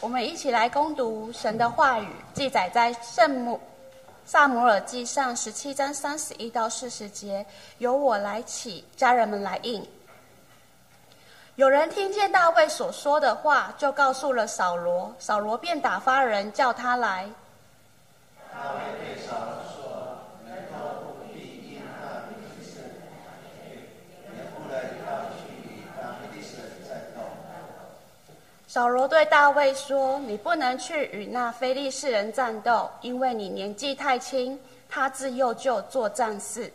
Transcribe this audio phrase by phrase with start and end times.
[0.00, 3.60] 我们一起来攻读神的话语，记载在圣母
[4.24, 7.44] 萨摩尔记上十七章三十一到四十节。
[7.78, 9.84] 由我来起，家人们来应。
[11.56, 17.28] 有人听见大卫所说的话，就告诉了扫罗，扫罗便打发人叫他来。
[28.68, 34.60] 扫罗对大卫说：“你不能去与那非利士人战斗，因为你年纪太轻，
[34.90, 36.70] 他自幼就做战士。”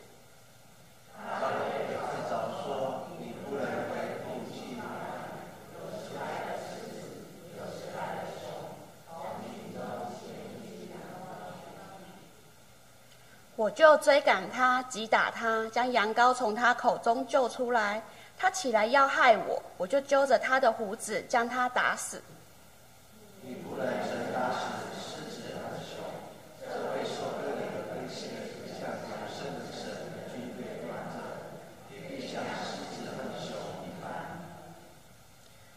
[13.55, 18.01] 我就追赶他，击打他，将羊羔从他口中救出来。
[18.37, 22.21] 他起来要害我，我就揪着他的胡子将他打死。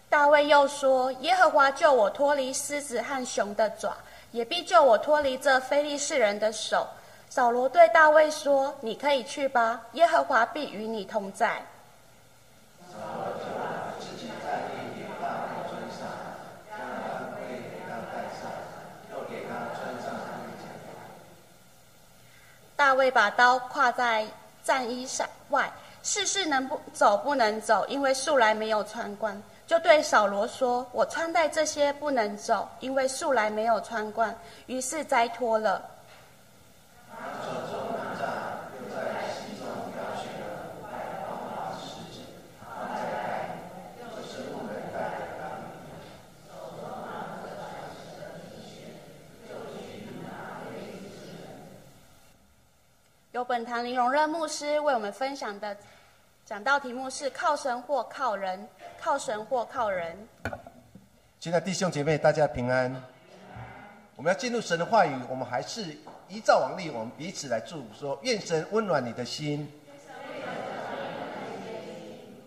[0.08, 3.94] 大卫又说：“耶和华救我脱离狮子和熊的爪，
[4.32, 6.86] 也必救我脱离这非利士人的手。”
[7.28, 11.60] 扫罗对大卫说：“你可以去吧，耶和华必与你同在。”
[22.86, 24.24] 大卫把刀挎在
[24.62, 25.68] 战衣上外，
[26.04, 34.32] 事事能不走不能走，因为素来没有穿惯，就对扫罗说：“我穿戴这些不能走，因为素来没有穿惯。”
[34.66, 35.84] 于是摘脱了。
[53.36, 55.76] 由本堂林荣任牧师为我们分享的
[56.46, 58.66] 讲道题目是“靠神或靠人”，
[58.98, 60.16] 靠神或靠人。
[61.38, 62.90] 亲爱的弟兄姐妹，大家平安。
[64.14, 65.94] 我们要进入神的话语，我们还是
[66.30, 69.70] 依照往例，我们彼此来祝福，说愿神温暖你的心。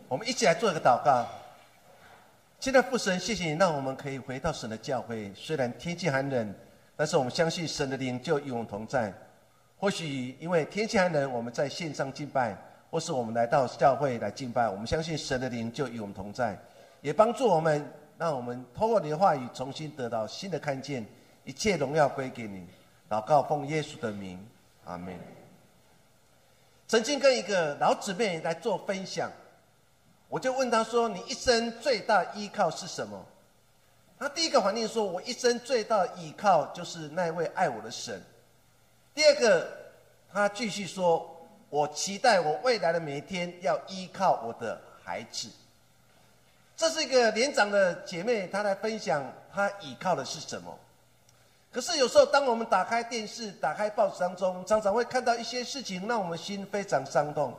[0.07, 1.27] 我们一起来做一个祷告。
[2.59, 5.31] 现在父神，谢谢你让我们可以回到神的教会。
[5.35, 6.51] 虽然天气寒冷，
[6.95, 9.13] 但是我们相信神的灵就与我们同在。
[9.79, 12.53] 或许因为天气寒冷，我们在线上敬拜，
[12.91, 16.57] 或是我们来到教会来敬拜，我们相信神的灵就与我们同在，
[17.01, 21.05] 也帮助我们，让我们通过你的话语重新得到新的看见，
[21.45, 22.67] 一切荣耀归给你。
[23.09, 24.37] 祷告奉耶稣的名，
[24.83, 25.17] 阿门。
[26.87, 29.31] 曾经跟一个老姊妹来做分享，
[30.27, 33.25] 我就问她说：“你一生最大依靠是什么？”
[34.19, 38.21] 她第一个反应说：“我一生最大的依靠就是那位爱我的神。”
[39.19, 39.67] 第二个，
[40.31, 45.49] 他继续说：“我期待我未来的每一天要依靠我的孩子。”
[46.77, 49.21] 这是一个年长的姐妹，她来分享
[49.53, 50.73] 她依靠的是什么。
[51.69, 57.53] 可是有时候，当我们打开电视、打开报纸当中，常常会看到一些事情，让我们心非常伤痛。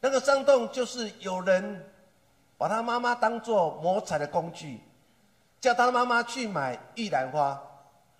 [0.00, 1.88] 那个伤痛就是有人
[2.58, 4.80] 把他妈妈当做谋财的工具，
[5.60, 7.62] 叫他妈妈去买玉兰花，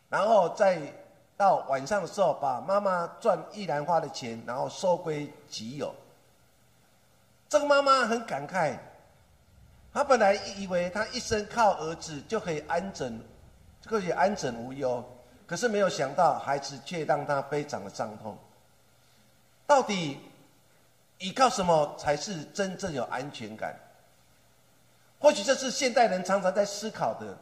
[0.08, 0.81] 然后再。
[1.37, 5.95] 到晚上的时候，把妈妈赚玉兰花的钱，然后收归己有。
[7.49, 8.77] 这个妈妈很感慨，
[9.93, 13.21] 她本来以为她一生靠儿子就可以安枕，
[13.83, 15.05] 就可以安枕无忧，
[15.47, 18.39] 可是没有想到孩子却让她非常的伤痛。
[19.67, 20.21] 到底
[21.19, 23.75] 依靠什么才是真正有安全感？
[25.19, 27.37] 或许这是现代人常常在思考的。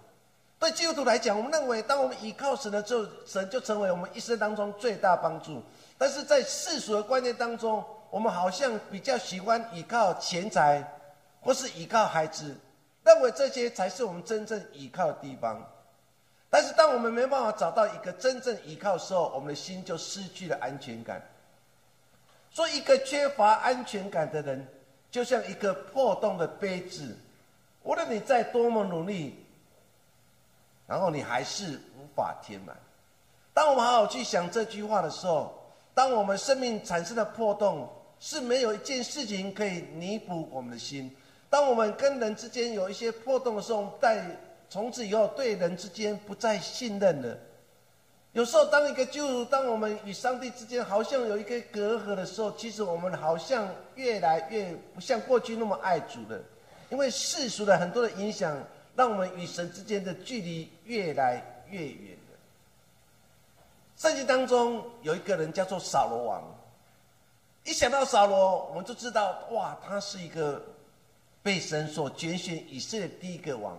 [0.63, 5.61] 对基督徒来讲，我们认为，当我们依靠神的时候，神就成为我们一生当中最大帮助。
[5.99, 10.81] 但是在世俗的观念当中，我们好像比较喜欢依靠钱财，
[11.41, 12.57] 或是依靠孩子，
[13.03, 15.61] 认为这些才是我们真正依靠的地方。
[16.49, 21.21] 但是，当我们没办法找到一个真正依靠的时候，我们的心就失去了安全感。
[22.53, 24.65] 所以，一个缺乏安全感的人，
[25.11, 27.17] 就像一个破洞的杯子，
[27.83, 29.42] 无论你再多么努力。
[30.93, 32.77] 然后你还是无法填满。
[33.55, 35.51] 当我们好好去想这句话的时候，
[35.95, 37.89] 当我们生命产生的破洞
[38.21, 41.11] 是没有一件事情可以弥补我们的心。
[41.49, 44.23] 当我们跟人之间有一些破洞的时候，在
[44.69, 47.39] 从此以后对人之间不再信任了。
[48.33, 56.39] 有时候，当一个就当我们与上帝之间好像有一个隔阂的时候，其实我们好像越来越不像过去那么爱主了，
[56.91, 58.55] 因为世俗的很多的影响。
[58.95, 62.39] 让我们与神之间的距离越来越远了。
[63.97, 66.43] 圣经当中有一个人叫做扫罗王，
[67.65, 70.63] 一想到扫罗，我们就知道，哇，他是一个
[71.43, 73.79] 被神所拣选以色列第一个王。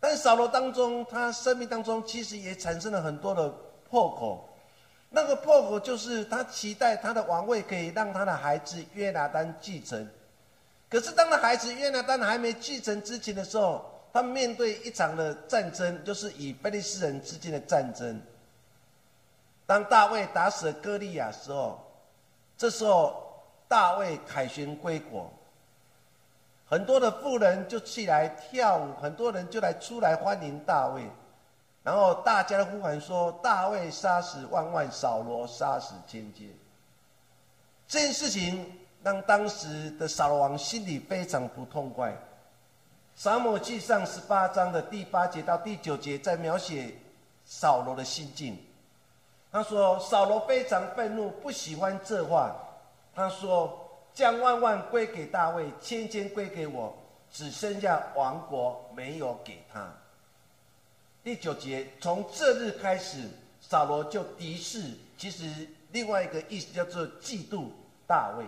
[0.00, 3.48] 但扫罗当中，他生命当中其实也产生了很多的
[3.88, 4.48] 破口。
[5.10, 10.08] 那个破口就是他期待他的王位可以让他的孩子约拿丹继承。
[10.88, 18.20] 可是当他孩子约拿丹还没继承之前的时候，他们面对一场的战争，就是以非利士人之间的战争。
[19.66, 21.80] 当大卫打死了歌利亚时候，
[22.58, 25.32] 这时候大卫凯旋归国。
[26.66, 31.02] 很多的妇人就起来跳舞，很多人就来出来欢迎大卫，
[31.82, 36.48] 然后大家呼喊说：“大卫杀死万万，扫罗杀死千千。”
[37.88, 42.14] 这件事情让当时的扫罗王心里非常不痛快。
[43.16, 46.94] 撒母记上十八章的第八节到第九节在描写
[47.44, 48.58] 扫罗的心境。
[49.50, 52.54] 他说：“扫罗非常愤怒，不喜欢这话。”
[53.14, 53.78] 他说。
[54.14, 56.94] 将万万归给大卫，千千归给我，
[57.32, 59.90] 只剩下王国没有给他。
[61.24, 63.26] 第九节，从这日开始，
[63.62, 64.82] 扫罗就敌视。
[65.16, 67.68] 其实另外一个意思叫做嫉妒
[68.06, 68.44] 大卫，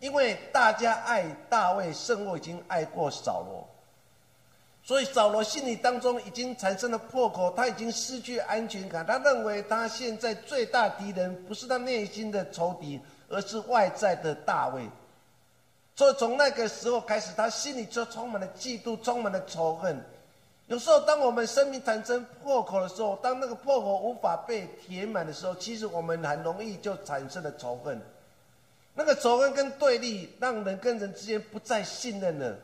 [0.00, 3.64] 因为大家爱大卫胜过已经爱过扫罗，
[4.82, 9.06] 所以扫罗心里当中已经产生了破口，他已经失去安全感。
[9.06, 13.00] 他认为他现在最大敌人不是他内心的仇敌。
[13.32, 14.82] 而是外在的大卫，
[15.94, 20.04] 所以从那个时候开始，他心里就充满了嫉妒，充满了仇恨。
[20.66, 28.02] 有时候，当我们生命产生破口的时候，当那个破口无法被填满的时候，其实我们很容易就产生了仇恨。
[29.00, 32.54] 那个仇恨跟对立，让人跟人之间不再信任了，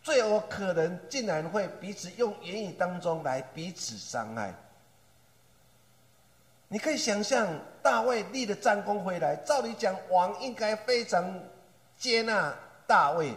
[0.00, 4.54] 最后可能竟然会彼此用言语当中来彼此伤害。
[6.68, 7.44] 你可以想象，
[7.82, 11.42] 大卫立了战功回来，照理讲，王应该非常
[11.98, 12.54] 接纳
[12.86, 13.34] 大卫。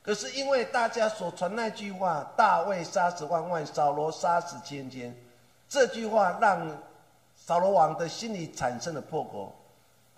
[0.00, 5.12] 可是因为大家所传那句话“大卫杀死万万，扫罗杀死千千”，
[5.68, 6.80] 这句话让
[7.34, 9.59] 扫罗王的心里产生了破口，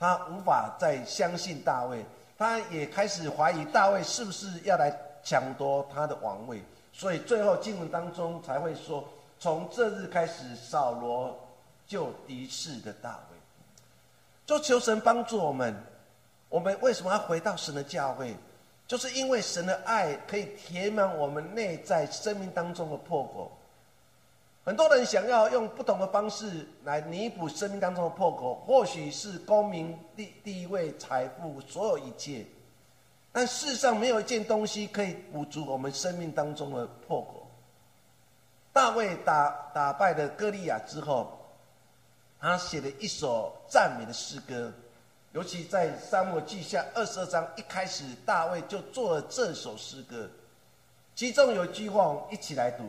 [0.02, 2.04] 他无法再相信大卫，
[2.37, 6.60] 他也开始怀疑大卫是不是要来抢夺他的王位。
[6.93, 9.04] 所以最后经文当中才会说
[9.38, 11.38] ：“从这日开始，扫罗。”
[11.84, 13.37] 就敌视的大卫，
[14.46, 15.76] 就求神帮助我们。
[16.48, 18.34] 我们为什么要回到神的教会？
[18.87, 23.52] 就是因为神的爱可以填满我们内在生命当中的破口。
[24.64, 32.47] 很多人想要用不同的方式来弥补生命当中的破口，或许是功名、地地位、财富，所有一切。
[33.32, 37.50] 但世上没有一件东西可以补足我们生命当中的破口。
[38.73, 41.38] 大卫打打败了歌利亚之后。
[42.44, 44.73] 他写了一首赞美的诗歌，
[45.31, 50.29] 尤其在《沙漠记下》二十二章一开始，大卫就做了这首诗歌。
[51.15, 52.82] 其中有句话，我们一起来读：“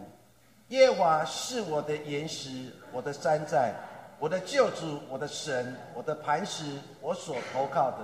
[0.70, 3.74] 耶华是我的岩石，我的山寨，
[4.18, 7.98] 我的救主，我的神，我的磐石，我所投靠的。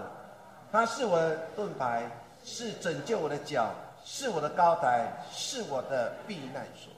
[0.71, 2.09] 他是我的盾牌，
[2.43, 3.73] 是拯救我的脚，
[4.05, 6.93] 是我的高台，是我的避难所。”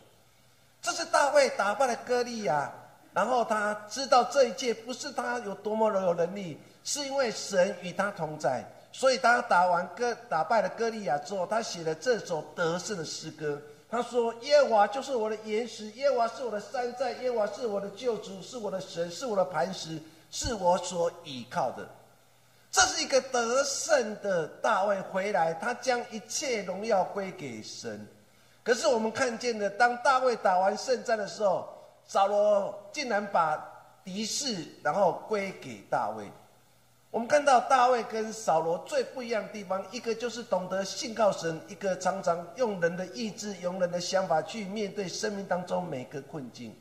[0.82, 2.70] 这是大卫打败了歌利亚。
[3.14, 8.64] 然后他知道这一切不是他有多么的有能力，是因为神与他同在。
[8.94, 13.62] 所以他打完歌打败了歌利亚之后，他写了这首得胜的诗歌。
[13.92, 21.88] 他说：“耶和华就是我的岩石，耶和华是我的山寨，耶和华是我的救主，是我的神，是我的磐石，是我所倚靠的。”
[22.72, 28.08] 这是一个得胜的大卫回来，他将一切荣耀归给神。
[28.64, 31.68] 可是我们看见的，当大卫打完胜战的时候。
[32.08, 33.56] 扫罗竟然把
[34.04, 36.30] 敌视，然后归给大卫。
[37.12, 46.74] 我们看到大卫跟扫罗最不一样的地方，一个就是懂得信靠神，一个常常用人的意志、用人的想法去面对生命当中每个困境。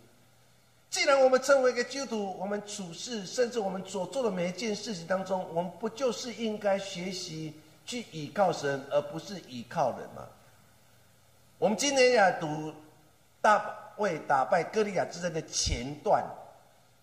[0.88, 7.52] 既然我们成为一个基督徒，我们处事，甚至我们所做的每一件事情当中，我们不就是应该学习
[7.84, 10.26] 去倚靠神，而不是倚靠人吗？
[11.58, 12.72] 我们今天要读
[13.40, 13.78] 大。
[13.96, 16.24] 卫打败歌利亚之争的前段，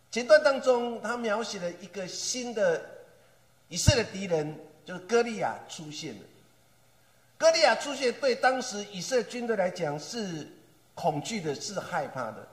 [0.09, 2.81] 前段当中，他描写了一个新的
[3.69, 6.21] 以色列敌人，就是歌利亚出现了。
[7.37, 10.47] 歌利亚出现，对当时以色列军队来讲是
[10.95, 12.47] 恐惧的，是害怕的，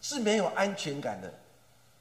[0.00, 1.32] 是没有安全感的，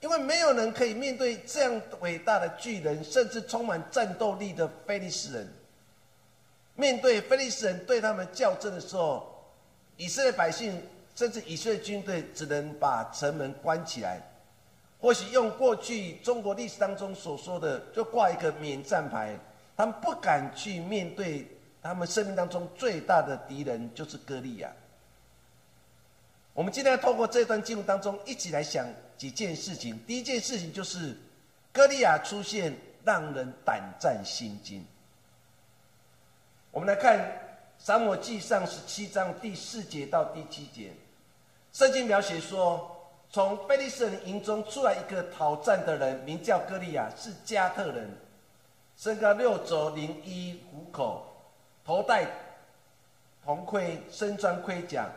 [0.02, 5.48] 因为没有人可以面对这样伟大的巨人，甚至充满战斗力的菲利斯人。
[6.76, 9.34] 面对菲利斯人对他们较真的时候。
[10.00, 10.80] 以色列百姓
[11.16, 14.22] 甚至以色列军队只能把城门关起来，
[15.00, 19.38] 或许用过去中国历史当中所说的，就挂一个免战牌，
[19.76, 21.48] 他们不敢去面对
[21.82, 24.72] 他们生命当中最大的敌人，就是歌利亚。
[26.54, 30.00] 我们今天要透过这段记录当中，一起来想几件事情。
[30.08, 31.16] 第一件事情就是，
[31.72, 34.84] 歌利亚出现让人胆战心惊。
[36.72, 37.20] 我们来看
[37.78, 40.92] 《撒母记上》十七章第四节到第七节，
[41.72, 42.97] 圣经描写说，
[43.30, 48.10] 从菲利士人营中出来一个讨战的人，名叫歌利亚，是加特人，
[48.96, 51.26] 身高六肘零一虎口，
[51.86, 52.26] 头戴
[53.44, 55.10] 铜盔，身穿盔甲，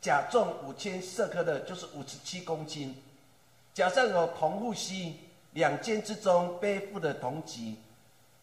[0.00, 2.94] 甲重五千舍克勒，就是五十七公斤，
[3.72, 5.18] 甲上有铜护膝，
[5.52, 7.78] 两肩之中背负的铜戟，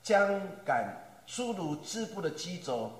[0.04, 0.98] 枪杆。
[1.28, 2.92] 粗如织布的机轴，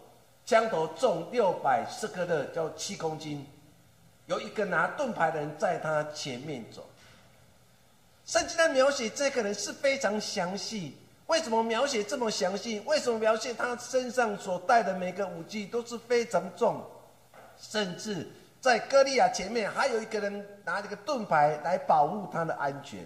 [0.46, 3.46] 枪头重六百斯克勒，叫七公斤。
[4.32, 6.88] 有一个拿盾牌的人在他前面走。
[8.26, 10.98] 圣经的描写这个人是非常详细。
[11.28, 12.80] 为什么描写这么详细？
[12.86, 16.82] 为什么描写他身上所带的每个武器都是非常重？
[17.60, 18.26] 甚至
[18.62, 23.06] 在歌利亚前面还有一个人拿着个盾牌来保护他的安全。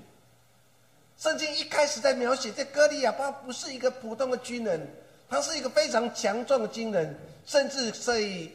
[1.18, 4.88] 圣经一开始在描写这歌利亚，他不是一个普通的军人。
[5.28, 7.18] 他是一个非常强壮的军人，
[7.48, 8.52] 甚至可以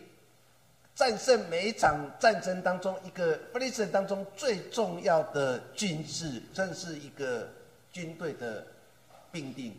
[1.01, 7.49] 战胜每一场战争当中一个菲利斯当中最重要的军事，甚是一个
[7.91, 8.63] 军队的
[9.33, 9.75] 兵丁。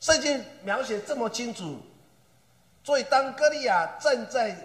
[0.00, 1.76] 圣经描写这么清楚，
[2.82, 4.56] 所以当歌利亚站在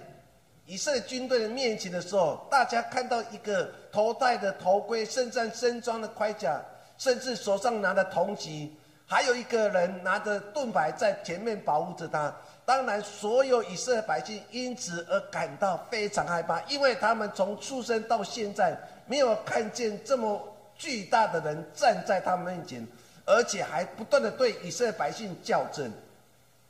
[0.66, 6.58] 以色列军队的面前的时候，大家看到一个头戴的头盔、身上身装的盔甲，
[6.98, 8.74] 甚至手上拿的铜戟。
[9.06, 12.34] 还有一个人拿着盾牌在前面保护着他。
[12.70, 20.40] 当然，所有以色列百姓因此而感到非常害怕，因为他们从出生到现在没有看见这么
[20.78, 22.88] 巨大的人站在他们面前，
[23.26, 25.92] 而且还不断的对以色列百姓叫阵。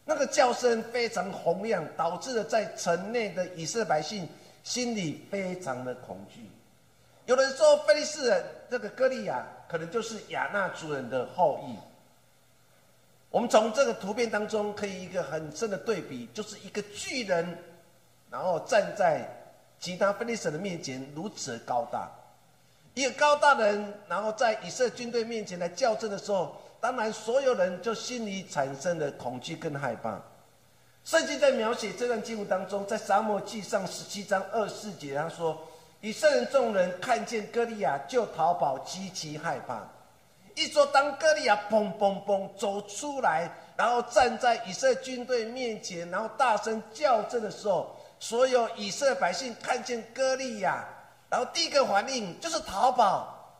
[0.06, 4.26] 那个叫声非常洪亮，导致了在城内的以色列百姓
[4.64, 6.50] 心里非常的恐惧。
[7.26, 11.76] 有人说，菲利士人这个歌利亚可能就是亚纳族人的后裔。
[13.32, 17.58] 我们从这个图片当中可以一个很深的对比，就是一个巨人，
[18.32, 19.30] 然后站在
[19.80, 22.10] 其他菲利斯的面前如此高大，
[22.96, 30.20] 一个高大的人，然后在以色列军队面前来较真的时候，当然所有人就心里产生了恐惧跟害怕。
[31.06, 35.56] 圣经在描写这段经文当中，在沙漠记上十七章二四节，他说：
[36.02, 39.88] 以色列众人看见歌利亚就逃跑，极其害怕。
[40.60, 50.84] 一说，当歌利亚砰砰砰走出来，然后站在以色列军队面前，然后大声叫阵的时候，所有以色列百姓看见歌利亚，
[51.30, 53.56] 然后第一个反应就是逃跑，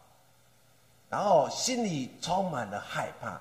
[1.10, 3.40] 然后心里充满了害怕。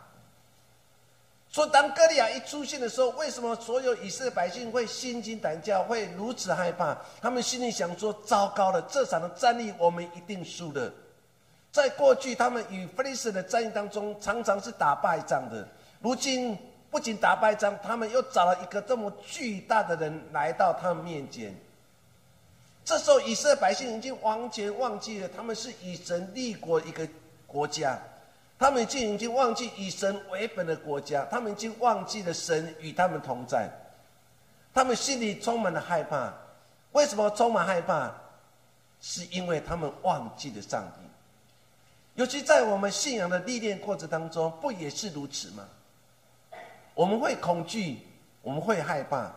[1.50, 6.96] 说当歌利亚一出现的时候，为什么所有以色列百姓会心惊胆跳，会如此害怕？
[7.20, 10.92] 他们心里想说：糟糕了，这场的战役我们一定输了。
[11.78, 15.64] 在过去，他们与菲利斯的战役当中，常常是打败仗的。
[16.00, 16.58] 如今
[16.90, 21.54] 不仅打败仗，他们又找了一个这么巨大的人来到他们面前。
[22.84, 27.06] 这时候，以色列百姓已经完全忘记了他们是以神立国一个
[27.46, 27.96] 国家，
[28.58, 33.70] 他们已经已经忘记以神为本的国家，他们已经忘记了神与他们同在，
[34.74, 36.34] 他们心里充满了害怕。
[36.90, 38.12] 为什么充满害怕？
[39.00, 41.07] 是因为他们忘记了上帝。
[42.18, 45.64] 尤其在我们信仰的历练过程当中，不也是如此吗？
[46.92, 48.00] 我们会恐惧，
[48.42, 49.30] 我们会害怕，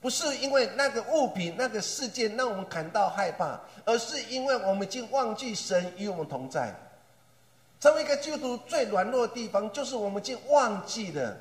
[0.00, 6.74] 不是因为那个物品、那个事件让我们感到害怕，而是因为我们已经忘记神与我们同在。
[7.78, 11.36] 成为一个基督徒最软弱的地方，就是我们已经忘记了，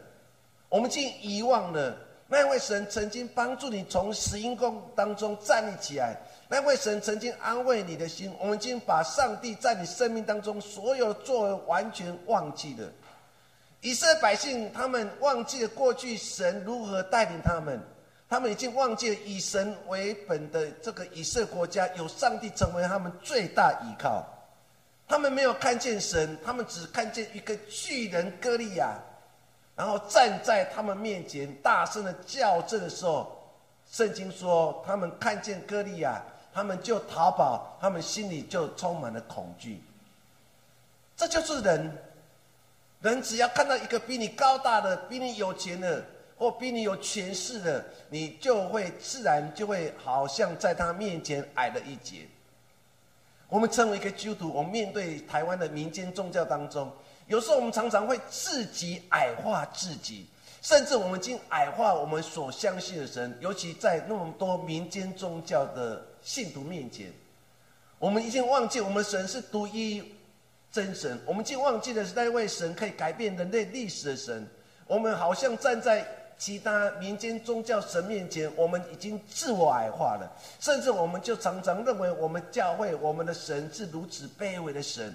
[0.70, 6.16] 我们已经遗忘了那位神曾经帮助你从死因宫当中站立起来。
[6.50, 12.90] 那位神曾经安慰你的心，我们已经把上帝在你生命当中所有的作为完全忘记了。
[13.82, 17.78] 以色列百姓他们忘记了过去神如何带领他们，
[18.30, 24.26] 他们已经忘记了以神为本的这个以色列国家有上帝成为他们最大依靠。
[25.06, 28.98] 他们没有看见神，他们只看见一个巨人歌利亚，
[29.76, 33.38] 然后站在他们面前大声的叫阵的时候，
[33.92, 36.22] 圣经说他们看见歌利亚。
[36.58, 39.80] 他们就逃跑，他们心里就充满了恐惧。
[41.16, 41.96] 这就是人，
[43.00, 46.04] 人只要看到一个比你高大的、比你有钱的，
[46.36, 52.28] 或比你有权势的，你就会自然就会好像在他面前矮了一截。
[53.50, 56.92] 我们成为一个基督徒，我们面对台湾的民间宗教当中，
[57.28, 60.26] 有时候我们常常会自己矮化自己，
[60.64, 67.10] 甚至我们已经矮化我们所相信的神，尤其在那么多民间宗教的信徒面前，
[68.00, 70.04] 我们已经忘记我们神是独一
[70.70, 74.46] 真神，我们已经忘记的是那位神可以改变人类历史的神，
[74.88, 76.06] 我们好像站在。
[76.40, 85.12] 其他民间宗教神面前，我们已经自我矮化了，甚至我们就常常认为我们教会我们的神是如此卑微的神。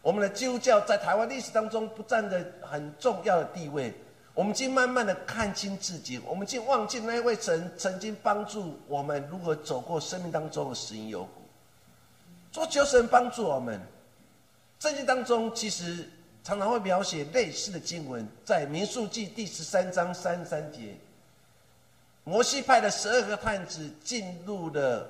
[0.00, 3.92] 我们的基督教在台湾历史当中不占着很重要的地位。
[4.34, 11.30] 我们竟慢慢的看清自己，我们竟忘记那位神 曾经帮助我们如何走过生命当中的死因有苦。
[12.52, 13.80] 说求神帮助我们，
[14.78, 16.08] 圣经当中其实。
[16.42, 20.96] 常常会描写类似的经文，在民数记第十三章三十三节，
[22.24, 25.06] 摩西派的十二个探子进入了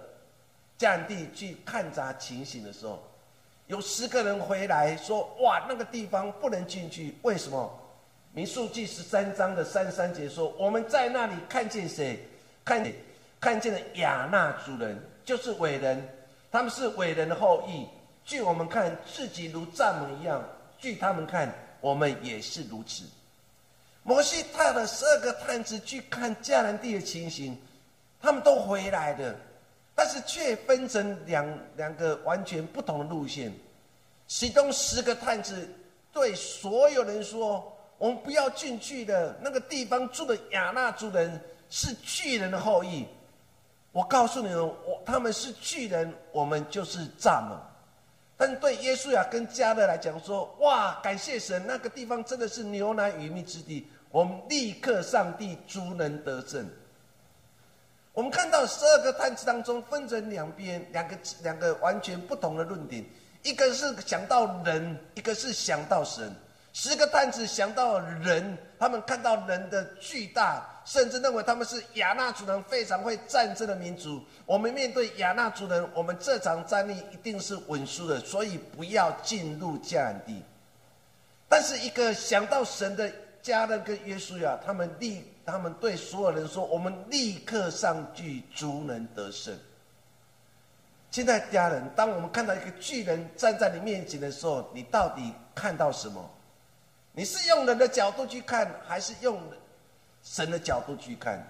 [0.77, 3.00] 迦南地去勘察情形的时候，
[3.69, 7.73] 有十个人回来说：“哇，那个地方不能进去，为什么？”
[8.33, 12.19] 民数记十三章的三三节说：“我们在那里看见谁？
[12.65, 12.95] 看见
[13.41, 16.09] 看见了亚纳族人，就是伟人，
[16.51, 17.87] 他们是伟人的后裔。
[18.25, 20.43] 据我们看，自己如蚱蜢一样。”
[20.79, 23.05] 据他们看，我们也是如此。
[24.03, 27.61] 摩西派了十二个探子去看迦南地的情形，
[28.23, 29.37] 他们都回来了，
[29.95, 33.53] 但是却分成两两个完全不同的路线。
[34.27, 35.69] 其中十个探子
[36.13, 41.38] 对所有人说：“我们不要进去的，那个地方住的亚纳族人
[41.69, 43.07] 是巨人的后裔。
[43.92, 47.61] 我告诉你们，我他们是巨人，我们就是蚱蜢。”
[48.38, 56.66] 但对耶稣呀跟加勒来讲说，哇，感谢神，那个地方真的是牛奶与蜜之地，我们立刻上帝足能得胜。
[58.14, 63.04] 我们看到十二个探子当中分成两边，两个两个完全不同的论点，
[63.43, 66.34] 一个是想到人，一个是想到神。
[66.73, 74.23] 十个探子想到人，他们看到人的巨大，甚至认为他们是亚纳族人非常会战争的民族。
[74.47, 80.43] 我们面对亚纳族人，我们这场战役一定是稳输的，所以不要进入迦南地。
[81.49, 83.11] 但是一个想到神的
[83.43, 89.52] 家人跟约书亚，他们立，他们对所有人说：“我们立刻上去，足能得胜。”
[91.11, 96.30] 现在家人，当我们看到一个巨人站在你面前的时候，你到底看到什么？
[97.13, 99.41] 你是用人的角度去看，还是用
[100.23, 101.45] 神的角度去看？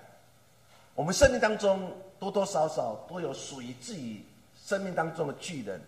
[0.95, 4.27] 我们生命当中多多少少都有属于自己
[4.67, 5.81] 生命当中的巨人。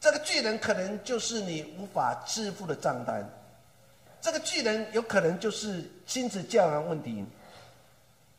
[0.00, 3.28] 这个巨人可能就是你无法支付的账单，
[4.20, 7.24] 这个巨人有可能就是亲子教养问题，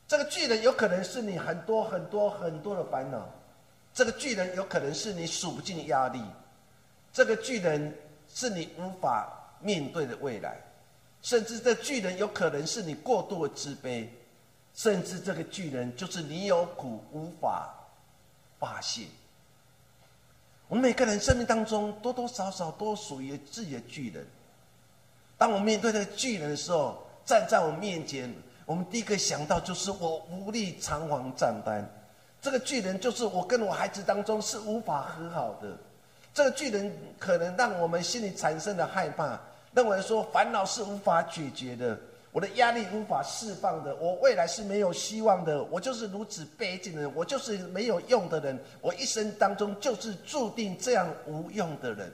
[0.07, 3.27] 这个巨人有可能是你很多很多很多的烦恼，
[3.93, 6.21] 这个巨人有可能是你数不尽的压力，
[7.11, 7.93] 这个巨人
[8.33, 9.36] 是你无法。
[9.59, 10.57] 面对的未来，
[11.21, 14.07] 甚至这巨人有可能是你过度的自卑，
[14.73, 17.73] 甚至这个巨人就是你有苦无法
[18.59, 19.05] 发泄。
[20.67, 24.25] 我们每个人生命当中多多少少都属于自己的巨人。
[25.37, 28.33] 当我面对这个巨人的时候，站在我面前，
[28.65, 31.89] 我们第一个想到就是我无力偿还账单。
[32.41, 35.77] 这个巨人就是我跟我孩子当中是无法和好的。
[36.37, 39.39] 这个巨人可能让我们心里产生了害怕，
[39.73, 41.97] 认为说烦恼是无法解决的，
[42.31, 52.13] 我的压力无法释放的，我未来是没有希望的，我就是如此卑贱的人，我就是没有用的人，我一生当中就是注定这样无用的人。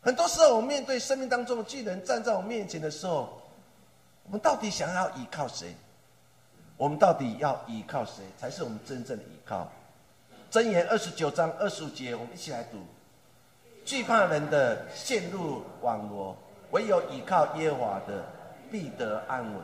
[0.00, 3.38] 很多时候，我们面对生命当中的巨人站在我面前的时候，
[4.24, 5.74] 我们到底想要依靠谁？
[6.78, 9.70] 我们到底要依靠谁才是我们真正的依靠？
[10.50, 12.78] 箴言二十九章二十五节，我们一起来读：
[13.84, 16.34] 惧怕人的陷入网罗，
[16.70, 18.24] 唯有倚靠耶和华的
[18.70, 19.62] 必得安稳。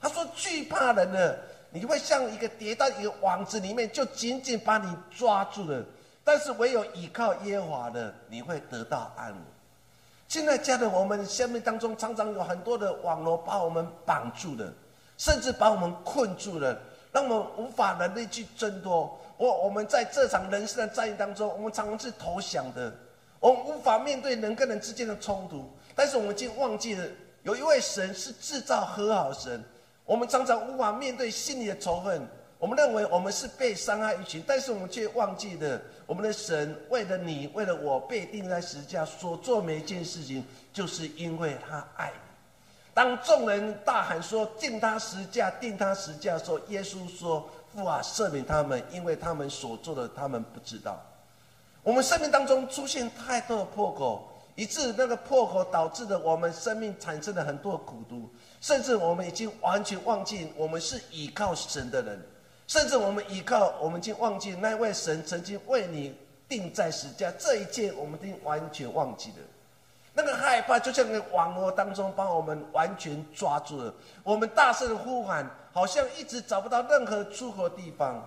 [0.00, 1.38] 他说：惧怕人的，
[1.70, 5.80] 你会像一个跌到一个网子里面，就紧紧把你抓住了；
[6.24, 9.40] 但是唯有倚靠耶和华的，你会得到安稳。
[10.26, 14.72] 现在家的我们生命当中，常常有很多的网络把我们绑住了，
[15.16, 16.76] 甚至把我们困住了，
[17.12, 19.16] 让我们无法能力去挣脱。
[19.36, 22.92] 我我们在这场人生的战役当中，我们常常是投降的，
[23.40, 25.70] 我们无法面对人跟人之间的冲突。
[25.94, 27.06] 但是我们竟忘记了，
[27.42, 29.62] 有一位神是制造和好神。
[30.04, 32.26] 我们常常无法面对心里的仇恨，
[32.58, 42.33] 我们认为我们是被伤害一群，但是我们却忘记了，我们的神为了你，为了我被钉在十字架所做每一件事情，就是因为他爱你。
[42.94, 51.02] 当众人大喊说“定他十架，定他十架”的时候，耶稣说：“父啊，赦免他们，因为他们所做的，他们不知道。”
[51.82, 62.24] 我们生命当中出现太多的破口，以致那个破口导致的我们生命产生了很多苦毒，甚至我们已经完全忘记我们是依靠神的人，
[62.68, 66.16] 甚至我们依靠我们已经忘记那位神曾经为你
[66.48, 69.36] 定在十架，这一切我们已经完全忘记了。
[70.16, 78.24] 那个害怕就像那网络当中把我们完全抓住了，我们大声的呼喊，好像一直找不到任何出口地方，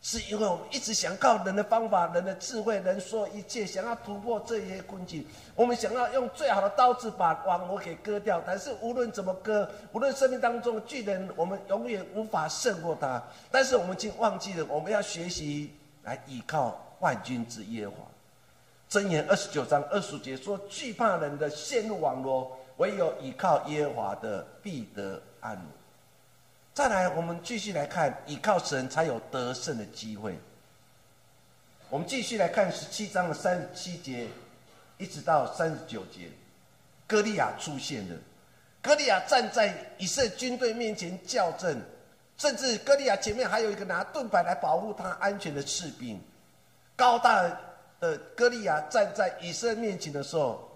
[0.00, 5.26] 是因为我们一直想靠人的方法、人的智慧、人说一切，想要突破这些困境。
[5.54, 13.22] 我们想要用最好的刀子把网络给割掉，但是无论怎么割，无论生命当中的巨人，我们永远无法胜过他。
[13.50, 17.98] 但是我们已经忘记了，我们要学习来依靠万军之耶和华。
[18.90, 25.60] 箴言二十九章二十节说：“惧怕人的陷入网络，唯有依靠耶和华的必得安。”
[26.72, 30.38] 再来，我们继续来看，依靠神才有得胜的机会。
[31.90, 34.26] 我们继续来看十七章的三十七节，
[34.96, 36.30] 一直到三十九节，
[37.06, 38.16] 歌利亚出现了。
[38.80, 41.78] 歌利亚站在以色列军队面前叫阵，
[42.38, 46.18] 甚至歌利亚前面还有一个拿盾牌来保护他安全的士兵，
[46.96, 47.54] 高大。
[48.00, 50.68] 的歌利亚站在以色列面前的时候，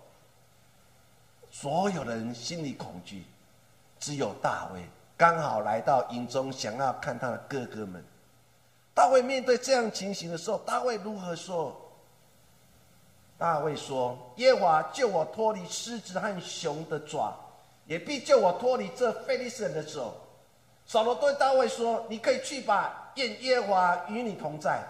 [1.51, 3.25] 所有人心里恐惧，
[4.01, 4.83] 只有大卫
[5.17, 8.03] 刚好来到营中，想要看他的哥哥们。
[8.95, 11.79] 大卫面对这样情形的时候，大卫如何说？
[13.39, 17.35] 大卫说：“耶和华救我脱离狮子和熊的爪，
[17.87, 20.15] 也必救我脱离这非利士人的手。”
[20.87, 24.81] 扫罗对大卫说：“你可以去吧，愿耶和华与你同在。”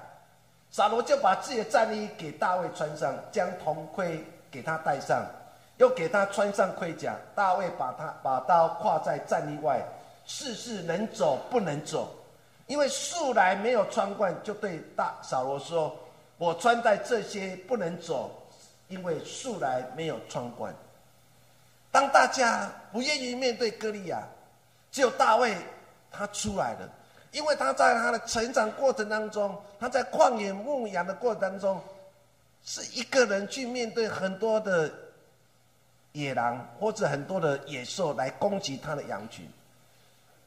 [0.73, 5.23] 撒罗就把自己的战衣给大卫穿上，将铜盔给他戴上，
[5.77, 7.15] 又给他穿上盔甲。
[7.35, 9.83] 大卫把他把刀挎在战衣外，
[10.25, 12.11] 事事能走不能走，
[12.69, 15.95] 因为素来没有穿惯，就对大扫罗说
[16.39, 18.31] ：“我穿戴这些不能走，
[18.89, 20.75] 因为素来没有穿惯。”
[21.93, 24.23] 当大家不愿意面对歌利亚，
[24.91, 25.55] 只有大卫
[26.11, 26.89] 他出来了。
[27.33, 31.81] 因为他在他的成长过程当中，他在旷野牧羊的过程当中，
[32.64, 34.92] 是一个人去面对很多的
[36.12, 39.45] 野狼或者很多的野兽来攻击他的羊群。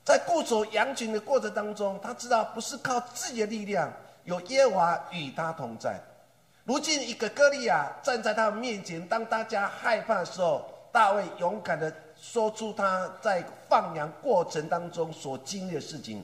[0.04, 3.92] 在固守羊群的过程当中，他知道不是靠自己的力量，
[4.26, 6.00] 有耶和华与他同在。
[6.64, 16.24] 如今一个歌利亚站在他面前，当大家害怕的时候，大卫勇敢的说出他在放羊过程当中所经历的事情。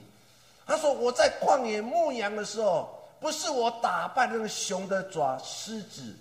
[0.72, 2.88] 他说：“我在旷野牧羊的时候，
[3.20, 6.16] 不是我打败那个熊的爪、狮子，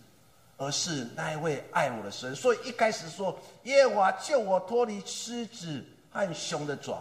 [0.58, 2.36] 而是那一位爱我的神。
[2.36, 3.34] 所以一开始说，
[3.64, 6.98] 耶和华救我脱离狮子和熊的爪，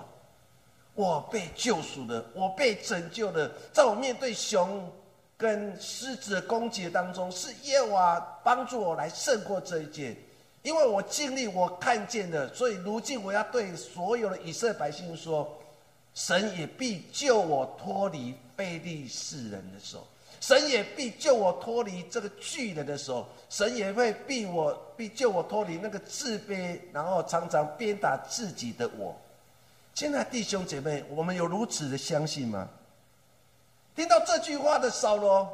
[0.94, 3.50] 我被救赎的，我被拯救的。
[3.72, 4.88] 在我面对熊
[5.36, 10.16] 跟狮子的攻击当中，是耶和华帮助我来胜过这一切。
[10.62, 15.52] 因为我经历，我看见的，所以如今我要对所有的以色列百姓说。”
[16.14, 20.06] 神也必救我脱离非利士人的手，
[20.40, 29.16] 神也必救我脱离这个巨人的手，神也会必我必救我脱离那个自卑，然后常常鞭打自己的我。
[29.94, 32.68] 亲爱弟兄姐妹，我们有如此的相信吗？
[33.94, 35.48] 听到这句话的扫罗，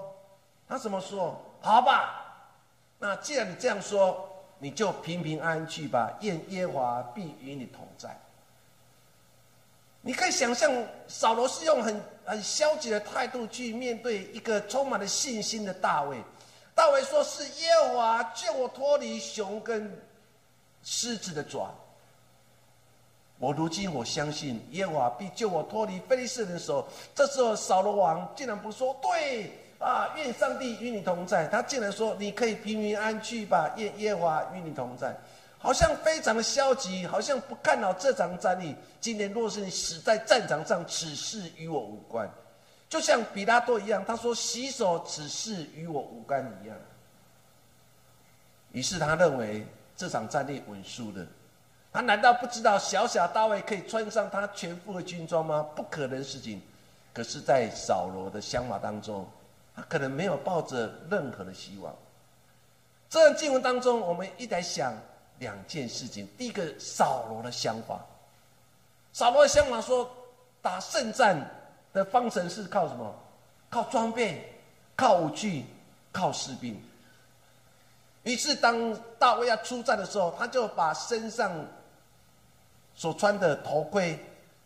[0.68, 1.40] 他怎么说？
[1.60, 2.52] 好吧，
[2.98, 6.16] 那既然你这样说，你就平平安安去吧。
[6.20, 8.16] 愿耶和华必与你同在。
[10.06, 10.72] 你可以想象，
[11.08, 16.16] 扫罗是用很很消极的态度去面对一个充满了信心的大卫。
[16.76, 20.00] 大卫说：“是耶和华救我脱离熊跟
[20.84, 21.74] 狮子的爪。”
[23.40, 26.86] 我如今我相信耶和华必救我脱离非利士人的手。
[27.12, 35.12] 这时候扫罗王竟然不说：“对啊，愿上帝与你同在。”他竟然说：“你可以平平安去吧，愿耶和华与你同在。”
[35.66, 38.72] 好像非常的消极，好像不看好这场战役。
[39.00, 42.30] 今年若是你死在战场上，此事与我无关。
[42.88, 46.76] 就像比拉多一样，他说：“洗手，此事与我无关。”一样。
[48.70, 51.26] 于是他认为这场战役稳输了。
[51.92, 55.66] 他难道不知道小小大卫可以穿上他全副的军装吗？
[55.74, 56.62] 不可能事情。
[57.12, 59.28] 可是，在扫罗的想法当中，
[59.74, 61.92] 他可能没有抱着任何的希望。
[63.10, 64.94] 这段经文当中，我们一来想。
[65.38, 68.00] 两件事情，第一个扫罗的想法，
[69.12, 70.10] 扫罗的想法说，
[70.62, 71.38] 打胜战
[71.92, 73.14] 的方程式靠什么？
[73.68, 74.52] 靠装备，
[74.94, 75.66] 靠武器，
[76.12, 76.80] 靠士兵。
[78.22, 81.52] 于是当大卫要出战的时候，他就把身上
[82.94, 84.18] 所穿的头盔，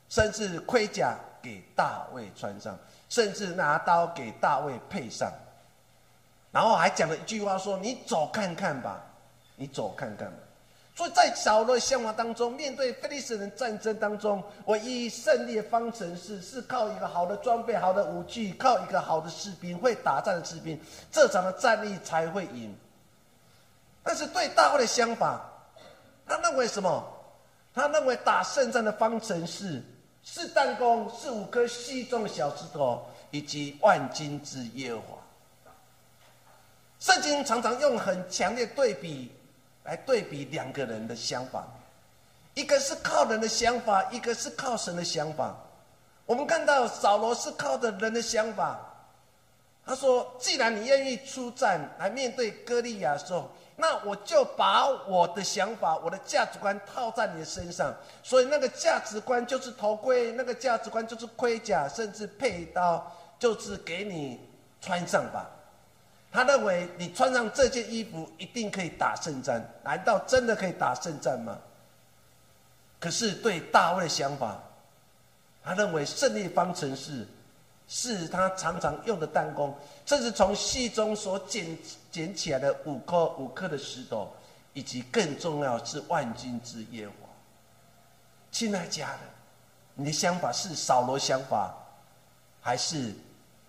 [0.09, 2.79] 甚至盔甲给大卫穿上，
[3.09, 5.33] 甚至拿刀给大卫配上。
[6.53, 9.01] 然后还讲了一句话说：“你走看看吧，
[9.57, 10.37] 你走看看吧。”
[11.01, 20.79] 所以在扫罗的想法当中，面对非利士人战争当中，唯一胜利的方程式是靠一个好的装备、好的武器，靠一个好的士兵、会打仗的士兵，
[21.11, 22.77] 这场的战役才会赢。
[24.03, 25.41] 但是对大卫的想法，
[26.27, 27.03] 他认为什么？
[27.75, 29.83] 他认为打胜仗的方程式
[30.23, 35.17] 是弹弓，是五颗细重的小石头，以及万金之耶和华。
[36.99, 39.33] 圣经常常用很强烈对比
[39.91, 41.67] 来对比两个人的想法，
[42.55, 45.53] 一个是靠人的想法，一个是靠神的想法。
[46.27, 48.79] 我们看到扫罗是靠着人的想法，
[49.85, 57.93] 他说：“既然你愿意出战来面对歌利亚的时候，那我就把我的想法、我的价值观套在你的身上。
[58.23, 63.05] 所以那个价值观就是头盔，那个价值观就是盔甲，甚至佩刀，
[63.41, 64.39] 就是给你
[64.81, 65.51] 穿上吧。”
[66.33, 71.59] 他认为你穿上这件衣服一定可以打胜战，难道真的可以打胜战吗？
[73.01, 74.63] 可是对大卫的想法，
[75.65, 77.27] 他认为胜利方程式
[77.89, 81.77] 是他常常用的弹弓，这是从戏中所捡
[82.13, 84.33] 捡起来的五颗五颗的石头，
[84.73, 87.29] 以及更重要是万金之耶和华。
[88.53, 89.19] 亲爱家人，
[89.95, 91.75] 你的想法是扫罗想法，
[92.61, 93.13] 还是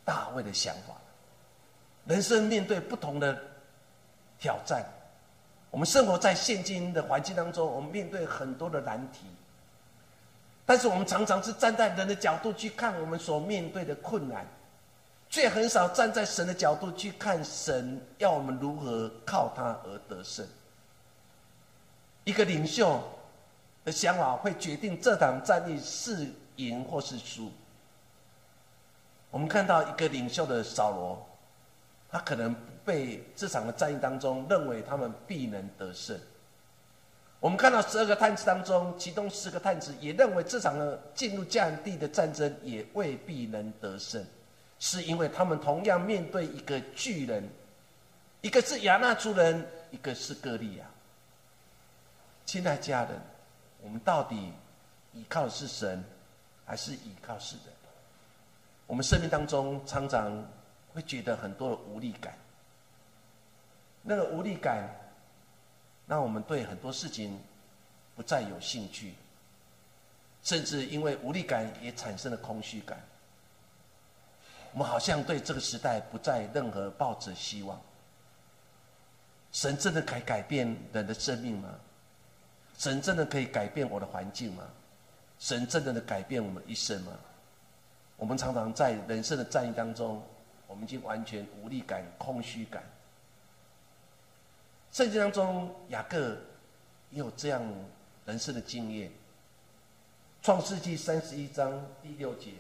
[0.06, 1.01] 大卫的想法？
[2.06, 3.40] 人生面对不同的
[4.40, 4.84] 挑战，
[5.70, 9.28] 我们生活在现今的环境当中，我们面对很多的难题。
[10.66, 14.46] 但是我们常常是站在人的角度去看我们所面对的困难，
[15.30, 20.48] 却很少站在神的角度去看神要我们如何靠他而得胜。
[22.24, 23.02] 一个领袖
[23.84, 27.52] 的想法会决定这场战役是赢或是输。
[29.30, 31.28] 我们看到一个领袖的扫罗。
[32.12, 36.20] 他可能被这场的战役当中认为他们必能得胜。
[37.40, 44.24] 我们看到十二个探子当中，其中四个探子也认为这场的进入迦南地的战争也未必能得胜，
[44.78, 47.48] 是因为他们同样面对一个巨人，
[48.42, 50.86] 一个是亚纳族人，一个是歌利亚。
[52.46, 53.12] 亲爱家人，
[53.82, 54.52] 我们到底
[55.14, 56.04] 依靠的是神，
[56.66, 57.66] 还是依靠是人？
[58.86, 60.46] 我们生命当中常常。
[60.94, 62.34] 会觉得很多的无力感，
[64.02, 64.90] 那个无力感
[66.08, 67.40] 让我们对很多事情
[68.16, 69.14] 不再有兴趣，
[70.44, 73.02] 甚至因为无力感也产生了空虚感。
[74.74, 77.80] 我们好像对这个时代不再任何抱着希望。
[79.52, 81.70] 神真的可以改变人的生命吗？
[82.78, 84.64] 神真的可以改变我的环境吗？
[85.40, 87.12] 神真的能改变我们一生吗？
[88.16, 90.24] 我们常常在人生的战役当中。
[90.72, 92.82] 我们已经完全无力感、空虚感。
[94.90, 96.30] 圣经当中，雅各
[97.10, 97.62] 也有这样
[98.26, 99.12] 人生的经验。
[100.42, 102.54] 创世纪三十一章第六节，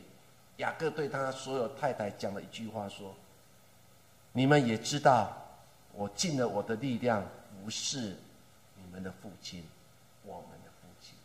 [0.58, 3.16] 雅各对他所有太太讲了一句话说
[4.34, 5.34] ：“你们也知道，
[5.94, 7.24] 我尽了我的力量
[7.64, 8.18] 服侍
[8.76, 9.64] 你们的父亲，
[10.24, 11.16] 我们的父亲。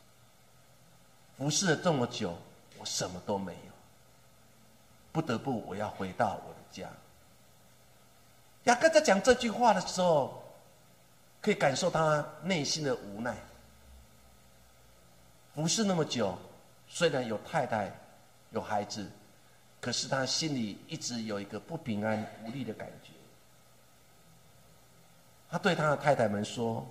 [1.36, 2.38] 服侍了这么久，
[2.78, 3.72] 我什么都没有，
[5.10, 6.90] 不得不我要回到我。”讲
[8.64, 10.42] 雅各在讲这句话的时候，
[11.40, 13.36] 可以感受他内心的无奈。
[15.54, 16.36] 服侍那么久，
[16.88, 17.90] 虽然有太太、
[18.50, 19.08] 有孩子，
[19.80, 23.12] 可是他心里一直有一个不平安、无力的感觉。
[25.48, 26.84] 他对他的太太们说：“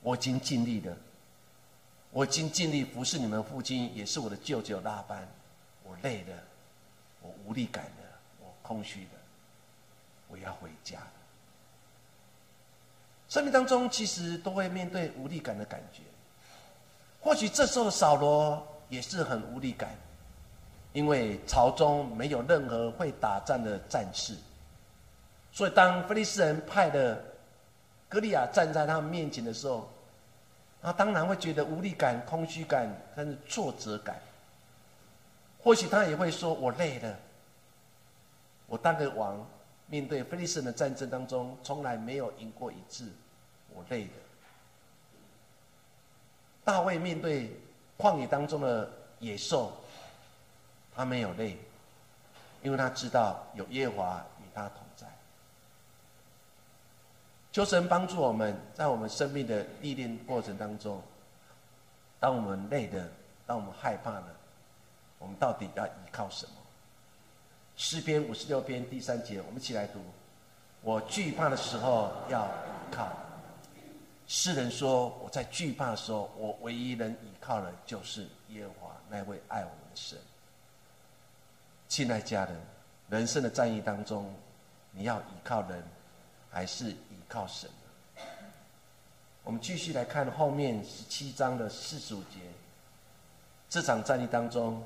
[0.00, 0.96] 我已经尽力了，
[2.10, 5.28] 我已经尽力服侍你们父亲，也是我的舅舅拉班。
[5.82, 6.42] 我累了，
[7.20, 7.90] 我无力感了。”
[8.66, 9.10] 空虚的，
[10.28, 10.98] 我要回家。
[13.28, 16.00] 生命当中其实都会面对无力感的感觉，
[17.20, 19.90] 或许这时候的扫罗也是很无力感，
[20.94, 24.34] 因为朝中没有任何会打仗的战士，
[25.52, 27.22] 所以当菲利斯人派的
[28.08, 29.90] 歌利亚站在他们面前的时候，
[30.80, 34.16] 他当然会觉得无力感、空虚感，甚至挫折感。
[35.62, 37.18] 或许他也会说：“我累了。”
[38.66, 39.46] 我当个王，
[39.86, 43.08] 面对菲利斯人的战争当中，从来没有赢过一次，
[43.74, 44.12] 我累的。
[46.64, 47.50] 大卫面对
[47.98, 49.70] 旷野当中的野兽，
[50.94, 51.58] 他没有累，
[52.62, 55.06] 因为他知道有耶和华与他同在。
[57.52, 61.00] 求神帮助我们在我们生命的历练过程当中，
[62.18, 63.08] 当我们累的，
[63.46, 64.34] 当我们害怕的，
[65.18, 66.52] 我们到底要依靠什么？
[67.76, 69.98] 诗篇五十六篇第三节，我们一起来读：
[70.80, 73.08] 我惧怕的时候要依靠。
[74.26, 80.16] 诗人说：我在惧怕的时候，我唯一能依靠的，就是耶和华那位爱我们的神。
[81.88, 82.56] 亲爱家人，
[83.10, 84.32] 人生的战役当中，
[84.92, 85.82] 你要依靠人，
[86.50, 87.68] 还是依靠神？
[89.42, 92.38] 我们继续来看后面十七章的四十五节。
[93.68, 94.82] 这场战役当中，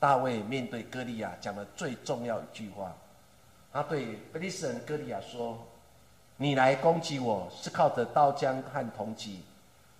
[0.00, 2.96] 大卫面对歌利亚讲的最重要一句话，
[3.70, 5.58] 他对菲利斯人歌利亚说
[6.38, 9.44] ：“你来攻击我是靠着刀枪和铜戟，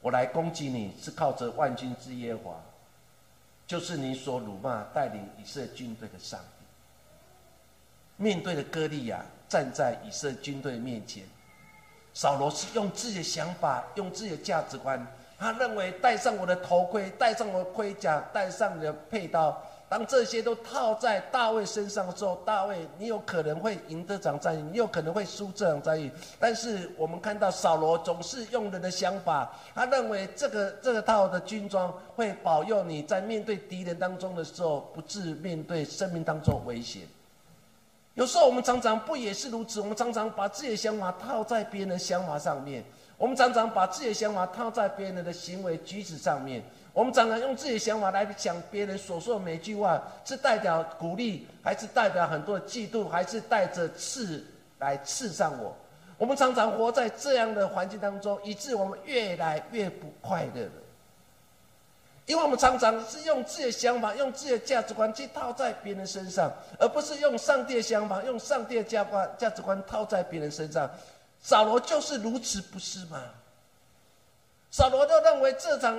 [0.01, 2.57] 我来攻击你是靠着万军之耶和华，
[3.67, 6.65] 就是你所辱骂带领以色列军队的上帝。”
[8.17, 11.23] 面对着歌利亚站在以色列军队面前。
[12.13, 15.07] 扫罗是用自己的想法，用自己的价值观，
[15.39, 26.09] 他认为戴上我的头盔，戴上我的盔甲，戴上你的佩刀，当这些都套在大卫身上的时候，大卫，你有可能会赢这场战役，你有可能会输这场战役。
[26.39, 37.03] 但是我们看到扫罗总是用人的想法，他认为这个这个套的军装会保佑你在面对敌人当中的时候，不致面对生命当中危险。
[38.15, 39.81] 有时候我们常常不也是如此？
[39.81, 42.85] 我们常常把自己的想法套在别人的想法上面，
[43.19, 54.45] 我们常常把自己的想法套在别人的行为举止上面，我们常常用自己的想法来想别人所说的每句话，是代表鼓励，还是代表很多的嫉妒，还是带着刺
[54.79, 55.77] 来刺上我？
[56.19, 60.73] 我们常常活在这样的环境当中，以致我们越来越不快乐了。
[62.27, 70.89] 因为我们常常是用自己的想法、用自己的价值观去套在别人身上，而不是用上帝的想法、用上帝的价观价值观套在别人身上。
[71.43, 73.23] 扫罗就是如此，不是吗？
[74.71, 75.99] 扫罗就认为这场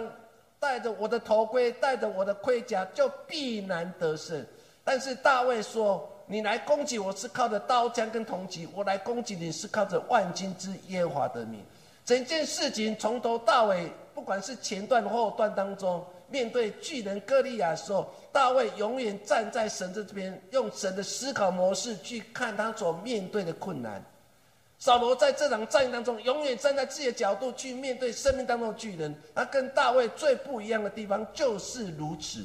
[0.62, 4.46] 戴着我的头盔、戴着我的盔甲就必然得胜。
[4.84, 11.66] 但是大卫说：“你来攻击我是靠着刀枪跟铜戟，我来攻击你是靠着万金之耶和华的名。”
[12.06, 16.06] 整件事情从头到尾，不管是前段后段当中。
[16.30, 24.02] 面对巨人歌利亚的时候，大卫永远站在神的这边，用神的思考模式去看他所面对的困难。
[24.82, 29.16] 扫罗在这场战役当中，永远站在自己的角度去面对生命当中的巨人。
[29.36, 32.44] 他跟大卫最不一样的地方就是如此。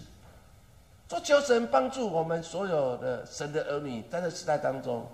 [1.08, 5.08] 说求神帮助我们所有的神的儿女，在这时代当中，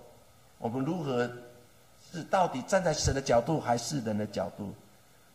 [0.58, 1.30] 我们如何
[2.12, 4.74] 是到底站在神的角度，还是人的角度？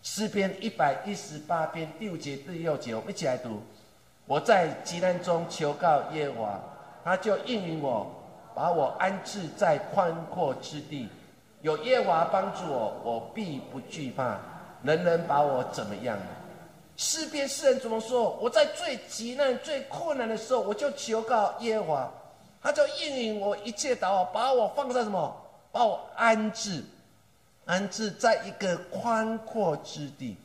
[0.04, 3.62] 诗篇一百一十八篇第五节第六节，我们一起来读。
[4.26, 6.60] 我在极难中求告耶和华，
[7.06, 8.14] 他就应允我，
[8.54, 11.08] 把我安置在宽阔之地。
[11.68, 14.40] 有耶和华帮助我，我必不惧怕。
[14.84, 16.18] 人人把我怎么样？
[16.96, 18.40] 诗篇诗人怎么说？
[18.42, 22.12] 我在最极难、最困难的时候，我就求告耶和华，
[22.64, 25.36] 他就应允我一切祷告，把我放在什么？
[25.74, 26.82] 把我安置。
[27.66, 30.38] 安置在一个宽阔之地，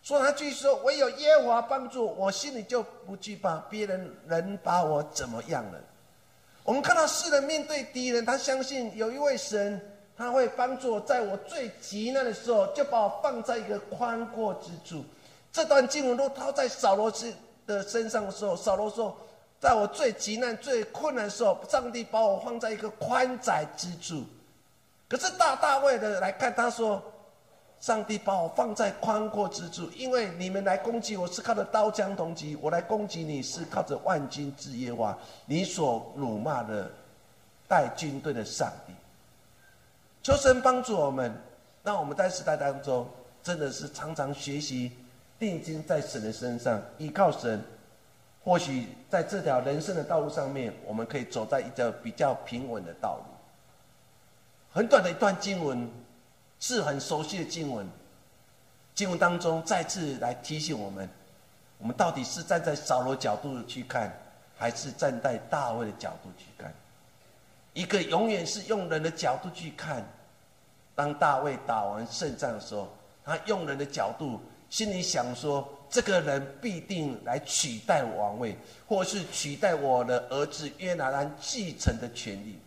[0.00, 5.80] 说他继续说：“唯有耶和华帮助我，心里就不惧怕别人能把我怎么样了。”
[6.62, 9.91] 我们看到世人面对敌人，他相信有一位神，
[10.22, 15.04] 他会帮助我，在我最急难的时候，就把我放在一个宽阔之处。
[15.50, 17.34] 这段经文都套在扫罗斯
[17.66, 19.16] 的身上的时候，扫罗说
[19.58, 24.22] ：“在我最急难、最困难的时候，上帝把我放在一个宽窄之处。”
[25.10, 27.02] 可是大大卫的来看，他说
[27.80, 36.88] ：“上帝把我放在宽阔之处，因为你们来攻击我是靠着刀枪铜戟，我来攻击你是靠着万军之耶和华，你所辱骂的
[37.66, 38.92] 带军队的上帝。”
[40.22, 41.34] 求神帮助我们，
[41.82, 43.08] 让我们在时代当中
[43.42, 44.92] 真的是常常学习
[45.38, 47.62] 定睛在神的身上，依靠神。
[48.44, 53.24] 或许在这条人生的道路上面，我们可以走在一条比较平稳的道路。
[54.72, 55.88] 很短的一段经文，
[56.58, 57.86] 是很熟悉的经文。
[58.94, 61.08] 经文当中再次来提醒我们：
[61.78, 64.12] 我们到底是站在扫罗角度去看，
[64.56, 66.72] 还是站在大卫的角度去看？
[67.72, 70.04] 一个永远是用人的角度去看。
[70.94, 72.88] 当大卫打完胜仗的时候，
[73.24, 78.56] 他用人的角度，心里想说：这个人必定来取代王位，
[78.86, 82.58] 或是取代我的儿子约拿丹继承的权利。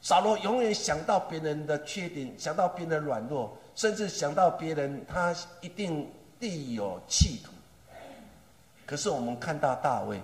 [0.00, 6.08] 扫罗永远想到别人的缺点，想到别人的软弱，甚至想到别人他一定
[6.38, 7.50] 必有企图。
[8.86, 10.20] 可是我们看到大卫，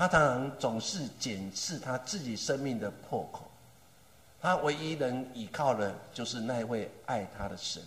[0.00, 3.50] 他常常总是检视他自己生命的破口，
[4.40, 7.82] 他唯一能依靠的，就是那位爱他的神。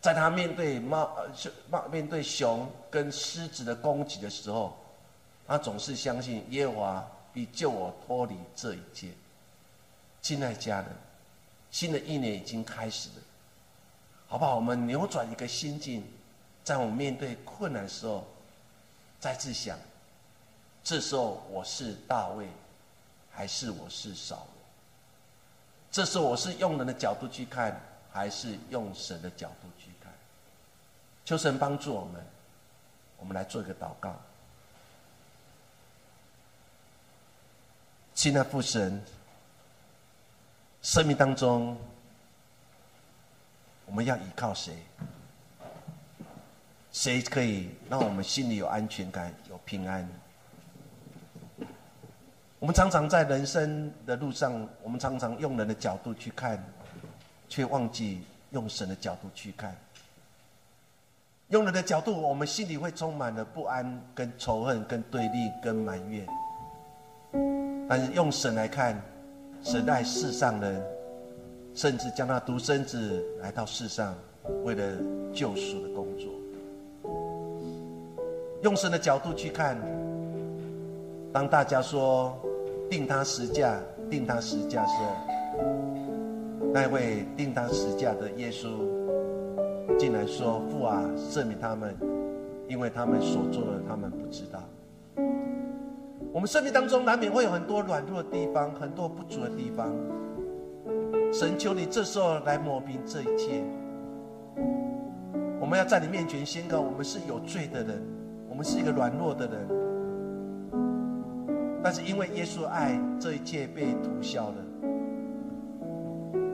[0.00, 1.28] 在他面对猫呃
[1.68, 4.74] 猫面对熊跟狮子的攻击的时候，
[5.46, 9.10] 他总是相信耶和华必救我脱离这一切。
[10.22, 10.86] 亲爱家人，
[11.70, 13.14] 新的一年已经开始了，
[14.28, 14.56] 好不好？
[14.56, 16.02] 我们扭转一个心境，
[16.62, 18.26] 在我们面对困难的时候，
[19.20, 19.78] 再次想：
[20.84, 22.46] 这时候我是大卫，
[23.32, 24.62] 还是我是扫罗？
[25.90, 27.80] 这时候我是用人的角度去看，
[28.12, 30.12] 还是用神的角度去看？
[31.24, 32.22] 求神帮助我们，
[33.16, 34.14] 我们来做一个祷告。
[38.14, 39.02] 亲爱的父神，
[40.82, 41.78] 生命当中
[43.86, 44.76] 我们要依靠谁？
[46.92, 50.06] 谁可以让我们心里有安全感、有平安？
[52.64, 56.58] 我们常常在人生的路上，我们常常用人的角度去看，
[57.46, 59.76] 却忘记用神的角度去看。
[61.48, 66.26] 用人的角度，我们心里会充满了不安、跟仇恨、跟对立、跟埋怨。
[67.86, 68.98] 但是用神来看，
[69.62, 70.82] 神爱世上人，
[71.74, 74.16] 甚至将他独生子来到世上，
[74.64, 74.96] 为了
[75.34, 76.32] 救赎的工作。
[78.62, 79.78] 用神的角度去看，
[81.30, 82.34] 当大家说
[82.94, 83.76] 定他十架、
[84.08, 84.92] 定他十架时，
[86.72, 88.68] 那位定他十架的耶稣。
[89.98, 91.92] 竟然说父啊，赦免他们，
[92.68, 94.62] 因为他们所做的，他们不知道。
[96.32, 99.92] 我们生命当中难免会有很多软弱的地方，很多不足的地方。
[101.32, 103.60] 神求你这时候来抹平这一切。
[105.60, 108.00] 我们要在你面前宣告：我们是有罪的人，
[108.48, 109.83] 我们是一个软弱的人。
[111.84, 114.56] 但是因为耶稣爱，这一切被涂消了。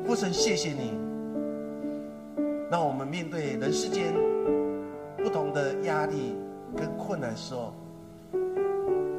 [0.05, 0.99] 父神，谢谢你。
[2.68, 4.12] 让我们面对人世间
[5.16, 6.35] 不同的压力
[6.76, 7.72] 跟困难的时候，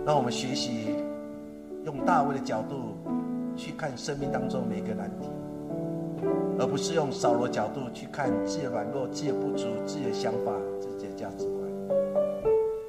[0.05, 0.97] 让我们学习
[1.86, 2.97] 用大卫的角度
[3.55, 5.30] 去看生命当中每个难题，
[6.59, 11.62] 而不是用扫罗角度去看自己的软弱、自己的不足、自己的想法、自己的价值观。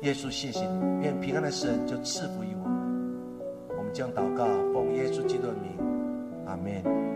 [0.03, 2.52] 耶稣，谢谢你，愿平安的神就赐福于。
[3.93, 5.77] 将祷告，奉耶稣基督的名，
[6.47, 7.12] 阿门。